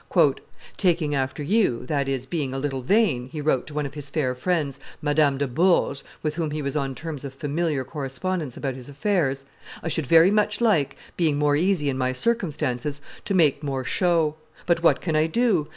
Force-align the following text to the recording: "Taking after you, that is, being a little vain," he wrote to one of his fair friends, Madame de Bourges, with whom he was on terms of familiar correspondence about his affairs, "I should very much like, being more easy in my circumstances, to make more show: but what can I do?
"Taking 0.77 1.13
after 1.13 1.43
you, 1.43 1.85
that 1.85 2.09
is, 2.09 2.25
being 2.25 2.55
a 2.55 2.57
little 2.57 2.81
vain," 2.81 3.27
he 3.29 3.39
wrote 3.39 3.67
to 3.67 3.75
one 3.75 3.85
of 3.85 3.93
his 3.93 4.09
fair 4.09 4.33
friends, 4.33 4.79
Madame 4.99 5.37
de 5.37 5.45
Bourges, 5.47 6.03
with 6.23 6.33
whom 6.33 6.49
he 6.49 6.63
was 6.63 6.75
on 6.75 6.95
terms 6.95 7.23
of 7.23 7.35
familiar 7.35 7.83
correspondence 7.83 8.57
about 8.57 8.73
his 8.73 8.89
affairs, 8.89 9.45
"I 9.83 9.89
should 9.89 10.07
very 10.07 10.31
much 10.31 10.59
like, 10.59 10.97
being 11.17 11.37
more 11.37 11.55
easy 11.55 11.87
in 11.87 11.99
my 11.99 12.13
circumstances, 12.13 12.99
to 13.25 13.35
make 13.35 13.61
more 13.61 13.83
show: 13.83 14.37
but 14.65 14.81
what 14.81 15.01
can 15.01 15.15
I 15.15 15.27
do? 15.27 15.67